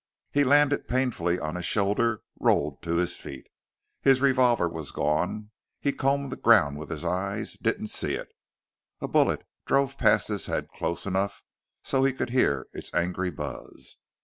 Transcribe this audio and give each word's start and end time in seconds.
He 0.31 0.43
landed 0.43 0.87
painfully 0.87 1.37
on 1.39 1.55
a 1.55 1.61
shoulder, 1.61 2.23
rolled 2.39 2.81
to 2.81 2.95
his 2.95 3.15
feet. 3.17 3.45
His 4.01 4.19
revolver 4.19 4.67
was 4.67 4.89
gone; 4.89 5.51
he 5.79 5.93
combed 5.93 6.31
the 6.31 6.37
ground 6.37 6.79
with 6.79 6.89
his 6.89 7.05
eyes, 7.05 7.55
didn't 7.61 7.89
see 7.89 8.15
it. 8.15 8.29
A 8.99 9.07
bullet 9.07 9.43
drove 9.67 9.99
past 9.99 10.27
his 10.27 10.47
head 10.47 10.69
close 10.69 11.05
enough 11.05 11.43
so 11.83 12.03
he 12.03 12.13
could 12.13 12.31
hear 12.31 12.65
its 12.73 12.91
angry 12.95 13.29
buzz. 13.29 13.97